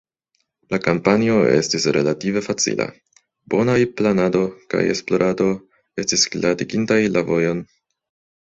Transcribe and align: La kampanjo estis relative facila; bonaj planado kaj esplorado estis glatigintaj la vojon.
La 0.73 0.77
kampanjo 0.85 1.35
estis 1.57 1.83
relative 1.97 2.43
facila; 2.45 2.87
bonaj 3.55 3.77
planado 4.01 4.41
kaj 4.75 4.83
esplorado 4.95 5.51
estis 6.05 6.27
glatigintaj 6.39 7.01
la 7.19 7.25
vojon. 7.33 7.63